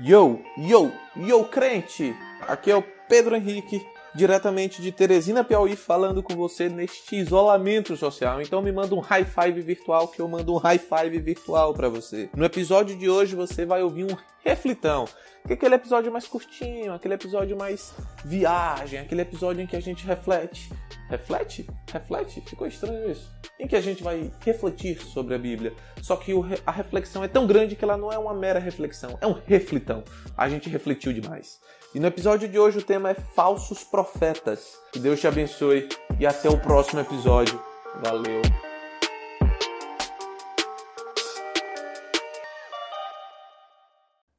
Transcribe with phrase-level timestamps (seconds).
[0.00, 2.16] Yo, yo, yo, crente!
[2.48, 8.42] Aqui é o Pedro Henrique, diretamente de Teresina, Piauí, falando com você neste isolamento social.
[8.42, 11.88] Então me manda um high five virtual que eu mando um high five virtual para
[11.88, 12.28] você.
[12.34, 15.04] No episódio de hoje você vai ouvir um reflitão,
[15.46, 19.80] que é aquele episódio mais curtinho, aquele episódio mais viagem, aquele episódio em que a
[19.80, 20.72] gente reflete.
[21.08, 21.68] Reflete?
[21.92, 22.40] Reflete?
[22.40, 23.37] Ficou estranho isso.
[23.58, 25.74] Em que a gente vai refletir sobre a Bíblia.
[26.00, 26.32] Só que
[26.64, 30.04] a reflexão é tão grande que ela não é uma mera reflexão, é um reflitão.
[30.36, 31.60] A gente refletiu demais.
[31.92, 34.78] E no episódio de hoje o tema é falsos profetas.
[34.92, 35.88] Que Deus te abençoe
[36.20, 37.60] e até o próximo episódio.
[38.00, 38.42] Valeu!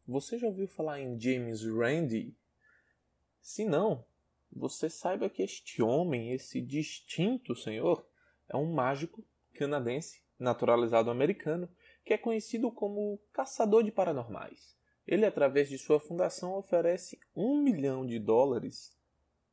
[0.07, 2.33] Você já ouviu falar em James Randi?
[3.41, 4.05] Se não,
[4.51, 8.03] você saiba que este homem, esse distinto senhor,
[8.49, 11.70] é um mágico canadense, naturalizado americano,
[12.03, 14.75] que é conhecido como caçador de paranormais.
[15.08, 18.97] Ele, através de sua fundação, oferece um milhão de dólares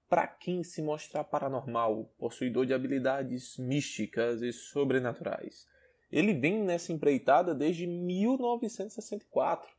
[0.09, 5.67] para quem se mostrar paranormal, possuidor de habilidades místicas e sobrenaturais.
[6.11, 9.75] Ele vem nessa empreitada desde 1964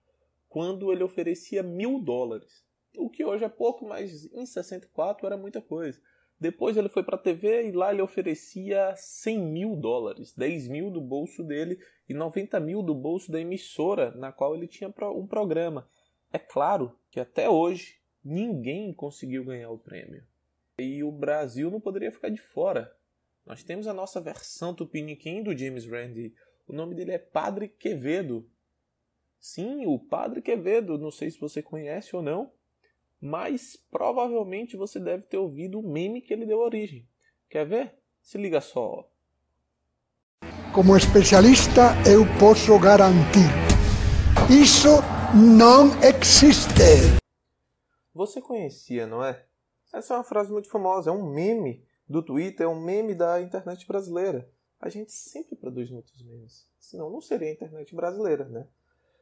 [0.49, 2.65] quando ele oferecia mil dólares.
[2.97, 6.01] O que hoje é pouco, mas em 64 era muita coisa.
[6.39, 10.91] Depois ele foi para a TV e lá ele oferecia 100 mil dólares, 10 mil
[10.91, 15.25] do bolso dele e 90 mil do bolso da emissora na qual ele tinha um
[15.25, 15.89] programa.
[16.31, 20.23] É claro que até hoje ninguém conseguiu ganhar o prêmio.
[20.77, 22.95] E o Brasil não poderia ficar de fora.
[23.43, 26.35] Nós temos a nossa versão tupiniquim do James Randi.
[26.67, 28.47] O nome dele é Padre Quevedo.
[29.39, 32.51] Sim, o Padre Quevedo, não sei se você conhece ou não,
[33.21, 37.07] mas provavelmente você deve ter ouvido o meme que ele deu origem.
[37.49, 37.95] Quer ver?
[38.21, 39.09] Se liga só.
[40.73, 43.49] Como especialista, eu posso garantir:
[44.49, 44.89] isso
[45.35, 47.17] não existe.
[48.13, 49.45] Você conhecia, não é?
[49.93, 53.41] Essa é uma frase muito famosa, é um meme do Twitter, é um meme da
[53.41, 54.49] internet brasileira.
[54.79, 58.67] A gente sempre produz muitos memes, senão não seria a internet brasileira, né?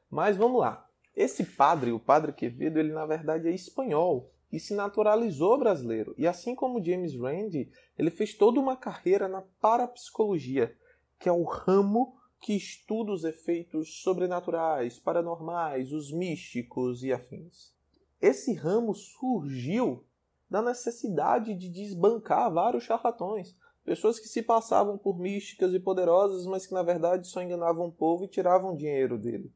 [0.10, 0.90] Mas vamos lá.
[1.16, 6.14] Esse padre, o padre Quevedo, ele na verdade é espanhol e se naturalizou brasileiro.
[6.18, 10.76] E assim como James Randi, ele fez toda uma carreira na parapsicologia,
[11.20, 17.74] que é o ramo que estuda os efeitos sobrenaturais, paranormais, os místicos e afins.
[18.22, 20.06] Esse ramo surgiu
[20.50, 26.68] da necessidade de desbancar vários charlatões, pessoas que se passavam por místicas e poderosas, mas
[26.68, 29.52] que na verdade só enganavam o povo e tiravam dinheiro dele.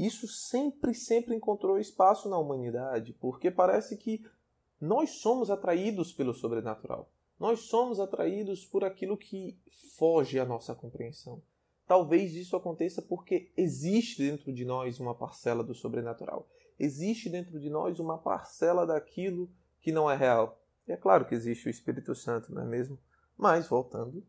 [0.00, 4.24] Isso sempre, sempre encontrou espaço na humanidade, porque parece que
[4.80, 7.12] nós somos atraídos pelo sobrenatural.
[7.38, 9.60] Nós somos atraídos por aquilo que
[9.98, 11.42] foge à nossa compreensão.
[11.86, 16.48] Talvez isso aconteça porque existe dentro de nós uma parcela do sobrenatural.
[16.78, 19.50] Existe dentro de nós uma parcela daquilo
[19.82, 20.62] que não é real.
[20.88, 22.98] E é claro que existe o Espírito Santo, não é mesmo?
[23.36, 24.26] Mas, voltando,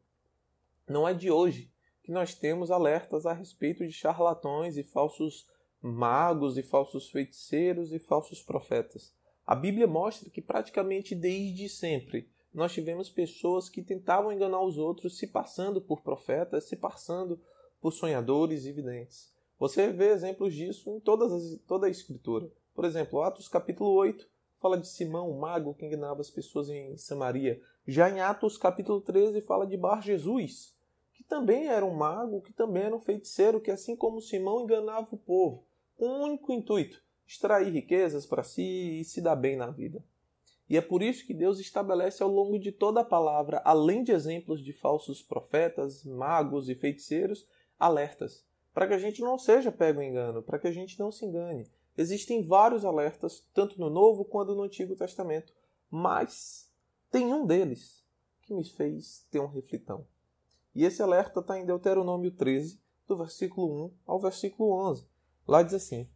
[0.86, 1.72] não é de hoje
[2.04, 5.50] que nós temos alertas a respeito de charlatões e falsos
[5.82, 9.14] magos e falsos feiticeiros e falsos profetas.
[9.46, 15.18] A Bíblia mostra que praticamente desde sempre nós tivemos pessoas que tentavam enganar os outros
[15.18, 17.42] se passando por profetas, se passando
[17.82, 19.34] por sonhadores e videntes.
[19.58, 22.52] Você vê exemplos disso em todas as, toda a Escritura.
[22.76, 24.30] Por exemplo, Atos capítulo 8
[24.62, 27.60] fala de Simão, o mago que enganava as pessoas em Samaria.
[27.88, 30.76] Já em Atos capítulo 13 fala de Bar Jesus,
[31.14, 35.08] que também era um mago, que também era um feiticeiro, que assim como Simão enganava
[35.12, 35.66] o povo
[36.06, 40.04] um único intuito: extrair riquezas para si e se dar bem na vida.
[40.70, 44.14] E é por isso que Deus estabelece ao longo de toda a palavra, além de
[44.14, 47.46] exemplos de falsos profetas, magos e feiticeiros,
[47.78, 51.12] alertas, para que a gente não seja pego em engano, para que a gente não
[51.12, 51.70] se engane.
[51.98, 55.54] Existem vários alertas, tanto no Novo quanto no Antigo Testamento,
[55.90, 56.72] mas
[57.12, 58.02] tem um deles
[58.44, 60.08] que me fez ter um reflitão.
[60.74, 65.06] E esse alerta está em Deuteronômio 13, do versículo 1 ao versículo 11.
[65.48, 66.10] Lá diz assim: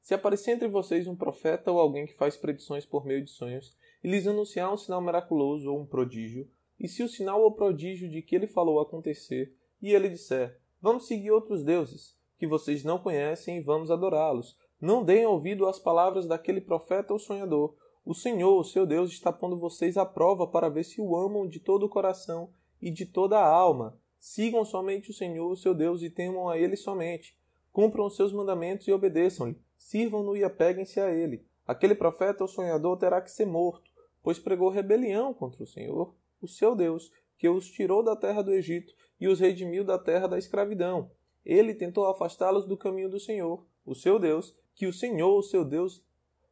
[0.00, 3.76] Se aparecer entre vocês um profeta ou alguém que faz predições por meio de sonhos,
[4.02, 8.10] e lhes anunciar um sinal miraculoso ou um prodígio, e se o sinal ou prodígio
[8.10, 12.98] de que ele falou acontecer, e ele disser: Vamos seguir outros deuses, que vocês não
[12.98, 17.76] conhecem, e vamos adorá-los, não deem ouvido às palavras daquele profeta ou sonhador.
[18.04, 21.46] O Senhor, o seu Deus, está pondo vocês à prova para ver se o amam
[21.46, 23.96] de todo o coração e de toda a alma.
[24.18, 27.36] Sigam somente o Senhor, o seu Deus, e temam a Ele somente.
[27.72, 29.56] Cumpram os seus mandamentos e obedeçam-lhe.
[29.78, 31.44] Sirvam-no e apeguem-se a ele.
[31.66, 33.90] Aquele profeta ou sonhador terá que ser morto,
[34.22, 38.52] pois pregou rebelião contra o Senhor, o seu Deus, que os tirou da terra do
[38.52, 41.10] Egito e os redimiu da terra da escravidão.
[41.44, 45.64] Ele tentou afastá-los do caminho do Senhor, o seu Deus, que o Senhor, o seu
[45.64, 46.04] Deus,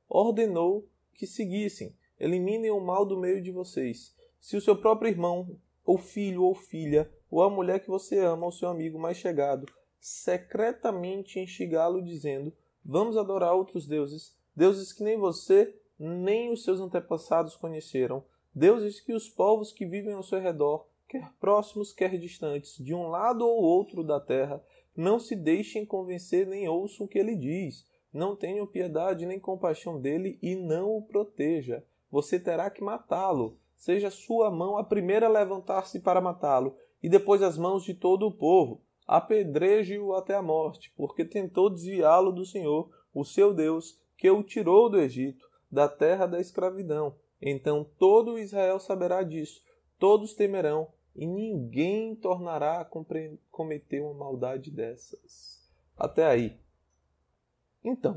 [0.08, 1.94] ordenou que seguissem.
[2.18, 4.14] Eliminem o mal do meio de vocês.
[4.40, 8.46] Se o seu próprio irmão, ou filho ou filha, ou a mulher que você ama,
[8.46, 9.66] ou seu amigo mais chegado,
[10.00, 12.52] secretamente instigá-lo dizendo:
[12.84, 18.24] Vamos adorar outros deuses, deuses que nem você nem os seus antepassados conheceram,
[18.54, 23.08] deuses que os povos que vivem ao seu redor, quer próximos, quer distantes, de um
[23.08, 24.64] lado ou outro da terra,
[24.96, 27.86] não se deixem convencer nem ouçam o que ele diz.
[28.12, 31.84] Não tenham piedade nem compaixão dele e não o proteja.
[32.10, 33.56] Você terá que matá-lo.
[33.76, 38.26] Seja sua mão a primeira a levantar-se para matá-lo, e depois as mãos de todo
[38.26, 38.82] o povo.
[39.10, 44.88] Apedreje-o até a morte, porque tentou desviá-lo do Senhor, o seu Deus, que o tirou
[44.88, 47.16] do Egito, da terra da escravidão.
[47.42, 49.64] Então todo Israel saberá disso,
[49.98, 52.88] todos temerão, e ninguém tornará a
[53.50, 55.68] cometer uma maldade dessas.
[55.96, 56.60] Até aí.
[57.82, 58.14] Então,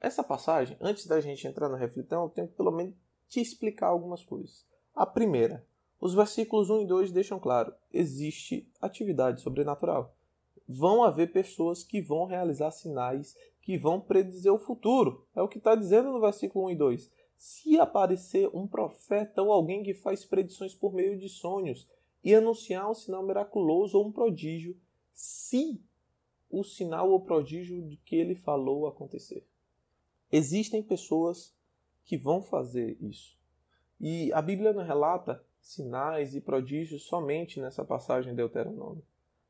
[0.00, 2.96] essa passagem, antes da gente entrar na reflexão, eu tenho que pelo menos
[3.28, 4.66] te explicar algumas coisas.
[4.92, 5.64] A primeira,
[6.00, 10.14] os versículos 1 e 2 deixam claro: existe atividade sobrenatural.
[10.68, 15.26] Vão haver pessoas que vão realizar sinais, que vão predizer o futuro.
[15.34, 17.10] É o que está dizendo no versículo 1 e 2.
[17.36, 21.88] Se aparecer um profeta ou alguém que faz predições por meio de sonhos
[22.22, 24.76] e anunciar um sinal miraculoso ou um prodígio,
[25.14, 25.80] se
[26.50, 29.46] o sinal ou prodígio de que ele falou acontecer.
[30.30, 31.54] Existem pessoas
[32.04, 33.38] que vão fazer isso.
[34.00, 39.02] E a Bíblia não relata sinais e prodígios somente nessa passagem de Deuteronômio.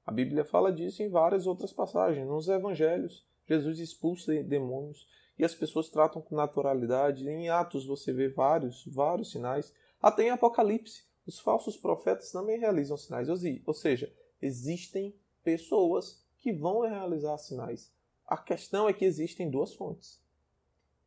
[0.05, 2.27] A Bíblia fala disso em várias outras passagens.
[2.27, 5.07] Nos evangelhos, Jesus expulsa demônios
[5.39, 7.29] e as pessoas tratam com naturalidade.
[7.29, 9.73] Em Atos você vê vários, vários sinais.
[10.01, 13.29] Até em Apocalipse, os falsos profetas também realizam sinais.
[13.29, 15.15] Ou seja, existem
[15.45, 17.93] pessoas que vão realizar sinais.
[18.27, 20.23] A questão é que existem duas fontes.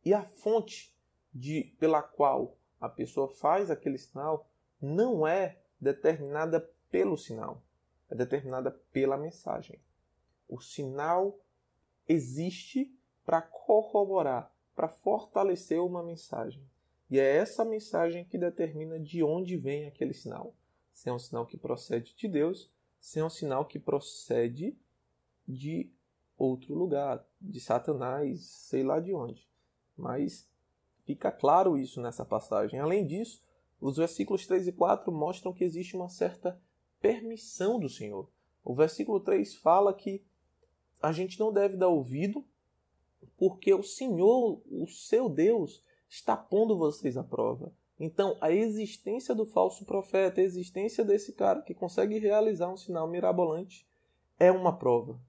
[0.05, 0.95] E a fonte
[1.33, 4.47] de, pela qual a pessoa faz aquele sinal
[4.81, 7.61] não é determinada pelo sinal,
[8.09, 9.79] é determinada pela mensagem.
[10.47, 11.37] O sinal
[12.07, 12.93] existe
[13.25, 16.61] para corroborar, para fortalecer uma mensagem.
[17.09, 20.53] E é essa mensagem que determina de onde vem aquele sinal.
[20.93, 22.69] Se é um sinal que procede de Deus,
[22.99, 24.77] se é um sinal que procede
[25.47, 25.91] de
[26.37, 29.47] outro lugar, de Satanás, sei lá de onde.
[29.95, 30.49] Mas
[31.03, 32.79] fica claro isso nessa passagem.
[32.79, 33.43] Além disso,
[33.81, 36.61] os versículos 3 e 4 mostram que existe uma certa
[37.01, 38.29] permissão do Senhor.
[38.63, 40.23] O versículo 3 fala que
[41.01, 42.45] a gente não deve dar ouvido,
[43.35, 47.73] porque o Senhor, o seu Deus, está pondo vocês à prova.
[47.99, 53.07] Então, a existência do falso profeta, a existência desse cara que consegue realizar um sinal
[53.07, 53.87] mirabolante,
[54.39, 55.19] é uma prova.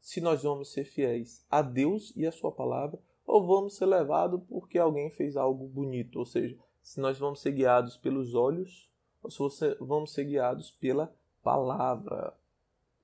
[0.00, 4.40] Se nós vamos ser fiéis a Deus e a Sua palavra, ou vamos ser levados
[4.48, 8.90] porque alguém fez algo bonito, ou seja, se nós vamos ser guiados pelos olhos
[9.22, 12.36] ou se vamos ser guiados pela palavra.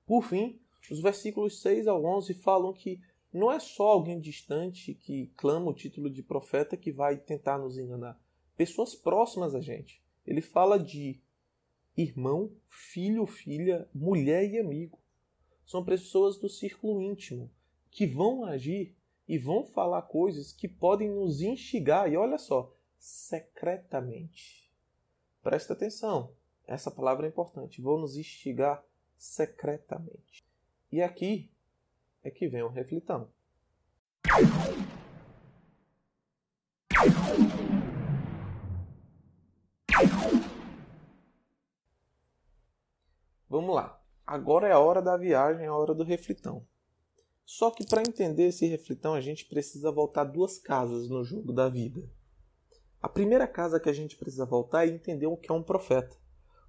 [0.05, 0.59] Por fim,
[0.91, 5.73] os versículos 6 ao 11 falam que não é só alguém distante que clama o
[5.73, 8.19] título de profeta que vai tentar nos enganar.
[8.57, 10.03] Pessoas próximas a gente.
[10.25, 11.21] Ele fala de
[11.95, 14.97] irmão, filho, filha, mulher e amigo.
[15.65, 17.51] São pessoas do círculo íntimo
[17.91, 18.95] que vão agir
[19.27, 22.11] e vão falar coisas que podem nos instigar.
[22.11, 24.69] E olha só, secretamente.
[25.41, 26.35] Presta atenção,
[26.67, 27.81] essa palavra é importante.
[27.81, 28.83] Vou nos instigar
[29.17, 30.45] secretamente.
[30.91, 31.51] E aqui
[32.23, 33.31] é que vem o reflitão.
[43.49, 43.99] Vamos lá.
[44.25, 46.63] Agora é a hora da viagem, é a hora do reflitão.
[47.43, 51.67] Só que para entender esse reflitão, a gente precisa voltar duas casas no jogo da
[51.67, 52.07] vida.
[53.01, 56.17] A primeira casa que a gente precisa voltar é entender o que é um profeta.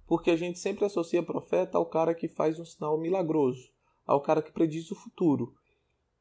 [0.07, 3.69] Porque a gente sempre associa profeta ao cara que faz um sinal milagroso,
[4.05, 5.53] ao cara que prediz o futuro.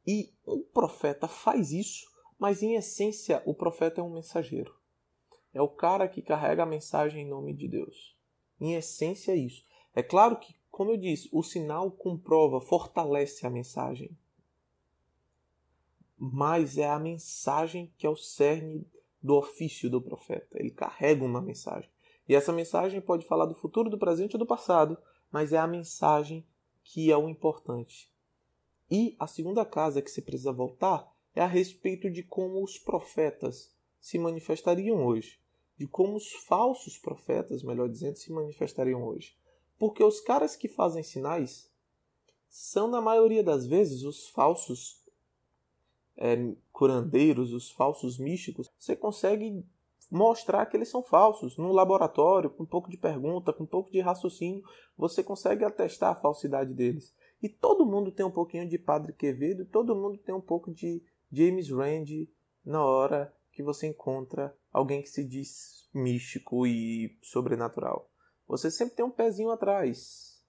[0.07, 4.75] E o profeta faz isso, mas em essência o profeta é um mensageiro.
[5.52, 8.17] É o cara que carrega a mensagem em nome de Deus.
[8.61, 9.64] Em essência é isso.
[9.95, 14.17] É claro que, como eu disse, o sinal comprova, fortalece a mensagem.
[16.17, 18.87] Mas é a mensagem que é o cerne
[19.23, 20.59] do ofício do profeta.
[20.59, 21.91] Ele carrega uma mensagem.
[22.29, 24.97] E essa mensagem pode falar do futuro, do presente ou do passado,
[25.31, 26.47] mas é a mensagem
[26.83, 28.11] que é o importante.
[28.91, 33.73] E a segunda casa que você precisa voltar é a respeito de como os profetas
[34.00, 35.39] se manifestariam hoje.
[35.77, 39.35] de como os falsos profetas, melhor dizendo, se manifestariam hoje.
[39.79, 41.71] Porque os caras que fazem sinais
[42.50, 45.03] são, na maioria das vezes, os falsos
[46.19, 46.37] é,
[46.71, 48.70] curandeiros, os falsos místicos.
[48.81, 49.63] Você consegue
[50.11, 51.59] mostrar que eles são falsos.
[51.59, 54.65] No laboratório, com um pouco de pergunta, com um pouco de raciocínio,
[54.97, 57.15] você consegue atestar a falsidade deles.
[57.43, 61.05] E todo mundo tem um pouquinho de Padre Quevedo, todo mundo tem um pouco de
[61.31, 62.33] James Randi
[62.65, 68.11] na hora que você encontra alguém que se diz místico e sobrenatural.
[68.49, 70.43] Você sempre tem um pezinho atrás.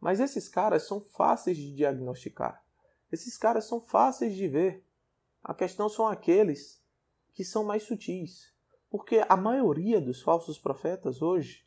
[0.00, 2.64] Mas esses caras são fáceis de diagnosticar.
[3.10, 4.84] Esses caras são fáceis de ver.
[5.42, 6.81] A questão são aqueles
[7.34, 8.52] que são mais sutis.
[8.90, 11.66] Porque a maioria dos falsos profetas hoje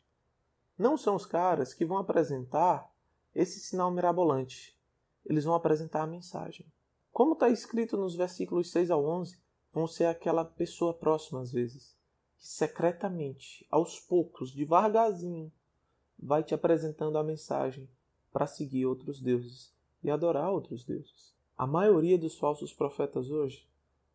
[0.78, 2.92] não são os caras que vão apresentar
[3.34, 4.76] esse sinal mirabolante.
[5.24, 6.66] Eles vão apresentar a mensagem.
[7.12, 9.38] Como está escrito nos versículos 6 ao 11,
[9.72, 11.96] vão ser aquela pessoa próxima às vezes,
[12.38, 15.50] que secretamente, aos poucos, devagarzinho,
[16.18, 17.88] vai te apresentando a mensagem
[18.32, 21.34] para seguir outros deuses e adorar outros deuses.
[21.56, 23.66] A maioria dos falsos profetas hoje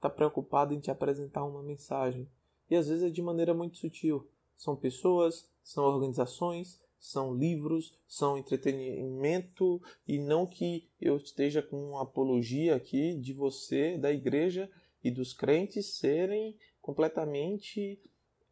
[0.01, 2.27] está preocupada em te apresentar uma mensagem
[2.67, 4.27] e às vezes é de maneira muito sutil.
[4.57, 12.01] São pessoas, são organizações, são livros, são entretenimento e não que eu esteja com uma
[12.01, 14.69] apologia aqui de você, da igreja
[15.03, 18.01] e dos crentes serem completamente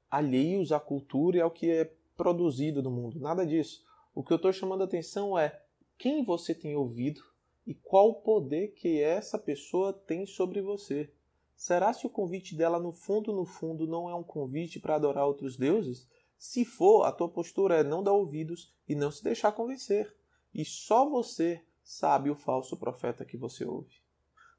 [0.09, 3.19] alheios à cultura e ao que é produzido no mundo.
[3.19, 3.83] Nada disso.
[4.13, 5.59] O que eu estou chamando a atenção é
[5.97, 7.21] quem você tem ouvido
[7.65, 11.11] e qual poder que essa pessoa tem sobre você.
[11.59, 15.27] Será se o convite dela no fundo, no fundo, não é um convite para adorar
[15.27, 16.07] outros deuses?
[16.37, 20.15] Se for, a tua postura é não dar ouvidos e não se deixar convencer.
[20.53, 23.93] E só você sabe o falso profeta que você ouve.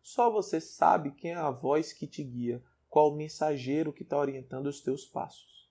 [0.02, 4.18] Só você sabe quem é a voz que te guia, qual o mensageiro que está
[4.18, 5.70] orientando os teus passos.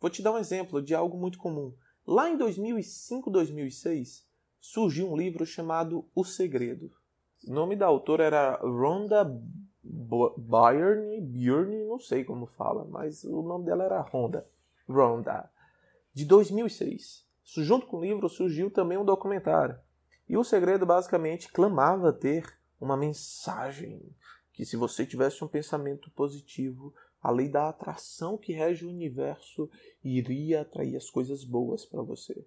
[0.00, 1.72] Vou te dar um exemplo de algo muito comum.
[2.04, 4.26] Lá em 2005, 2006,
[4.58, 6.90] surgiu um livro chamado O Segredo.
[7.46, 9.24] O nome da autora era Rhonda
[10.36, 14.46] Byrne, Byrne, não sei como fala, mas o nome dela era Rhonda.
[14.88, 15.50] Rhonda,
[16.12, 17.26] de 2006.
[17.44, 19.78] Junto com o livro surgiu também um documentário.
[20.28, 22.44] E o segredo basicamente clamava ter
[22.80, 24.02] uma mensagem
[24.52, 29.70] que se você tivesse um pensamento positivo, a lei da atração que rege o universo
[30.02, 32.44] iria atrair as coisas boas para você.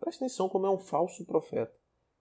[0.00, 1.74] Preste atenção como é um falso profeta.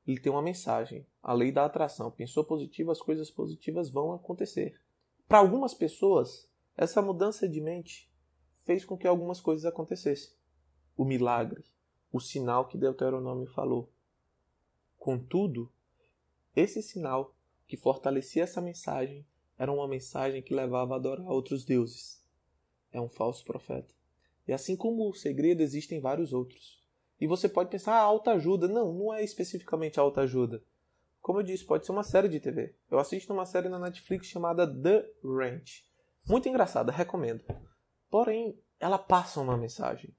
[0.08, 2.10] Ele tem uma mensagem, a lei da atração.
[2.10, 4.80] Pensou positivo, as coisas positivas vão acontecer.
[5.28, 8.10] Para algumas pessoas, essa mudança de mente
[8.66, 10.32] fez com que algumas coisas acontecessem.
[10.96, 11.66] O milagre,
[12.12, 13.92] o sinal que Deuteronômio falou.
[14.98, 15.70] Contudo,
[16.56, 17.36] esse sinal
[17.68, 19.26] que fortalecia essa mensagem
[19.58, 22.24] era uma mensagem que levava a adorar outros deuses.
[22.94, 23.94] É um falso profeta.
[24.48, 26.82] E assim como o segredo, existem vários outros.
[27.20, 28.68] E você pode pensar, ah, alta ajuda.
[28.68, 30.62] Não, não é especificamente alta ajuda.
[31.22, 32.76] Como eu disse, pode ser uma série de TV.
[32.90, 35.84] Eu assisto uma série na Netflix chamada The Ranch.
[36.28, 37.44] Muito engraçada, recomendo.
[38.10, 40.16] Porém, ela passa uma mensagem.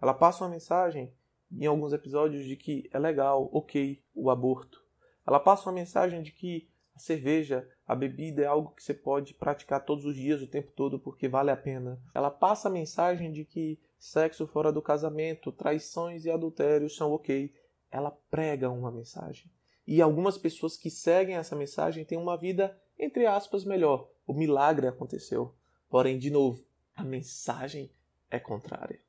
[0.00, 1.12] Ela passa uma mensagem
[1.50, 4.82] em alguns episódios de que é legal, ok, o aborto.
[5.26, 9.34] Ela passa uma mensagem de que a cerveja, a bebida é algo que você pode
[9.34, 12.00] praticar todos os dias, o tempo todo, porque vale a pena.
[12.14, 17.52] Ela passa a mensagem de que sexo fora do casamento, traições e adultérios são ok.
[17.90, 19.50] Ela prega uma mensagem.
[19.86, 24.08] E algumas pessoas que seguem essa mensagem têm uma vida, entre aspas, melhor.
[24.26, 25.54] O milagre aconteceu.
[25.90, 26.64] Porém, de novo,
[26.96, 27.90] a mensagem
[28.30, 29.00] é contrária.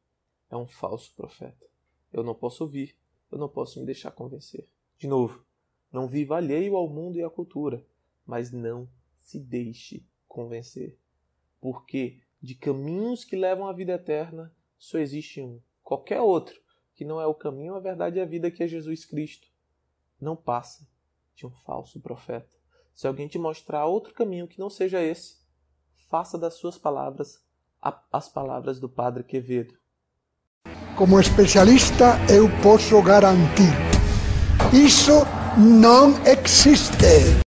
[0.50, 1.65] É um falso profeta.
[2.12, 2.96] Eu não posso ouvir,
[3.32, 4.67] eu não posso me deixar convencer.
[4.98, 5.46] De novo,
[5.91, 7.84] não viva alheio ao mundo e à cultura,
[8.25, 10.98] mas não se deixe convencer.
[11.60, 15.60] Porque de caminhos que levam à vida eterna só existe um.
[15.84, 16.60] Qualquer outro
[16.94, 19.48] que não é o caminho, a verdade e a vida que é Jesus Cristo
[20.20, 20.88] não passa
[21.36, 22.55] de um falso profeta.
[22.94, 25.38] Se alguém te mostrar outro caminho que não seja esse,
[26.08, 27.44] faça das suas palavras
[28.12, 29.75] as palavras do Padre Quevedo.
[30.98, 33.74] Como especialista, eu posso garantir:
[34.74, 35.22] isso
[35.58, 37.44] não existe.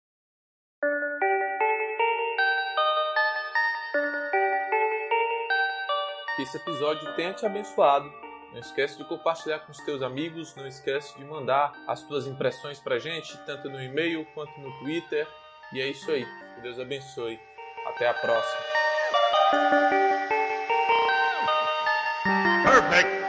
[6.37, 8.13] Que esse episódio tenha te abençoado.
[8.53, 12.79] Não esquece de compartilhar com os teus amigos, não esquece de mandar as tuas impressões
[12.79, 15.27] pra gente, tanto no e-mail quanto no Twitter.
[15.73, 16.27] E é isso aí.
[16.55, 17.41] Que Deus abençoe.
[17.87, 18.61] Até a próxima.
[22.65, 23.26] Perfect.